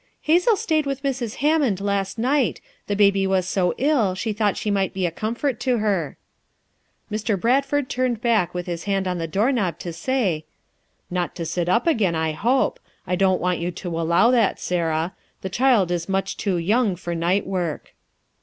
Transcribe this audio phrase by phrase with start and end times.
[0.21, 1.35] "Hazel stayed with Mrs.
[1.45, 5.59] Hammond last night; the baby was so ill she thought she might be a comfort
[5.59, 6.17] to her."
[7.11, 7.39] Mr.
[7.39, 10.43] Bradford turned back with his hand on the door knob to say:
[11.11, 12.79] "Not to sit up again, I hope.
[13.05, 17.13] I don't want you to allow that, Sarah; the child is much too young for
[17.13, 17.93] night work.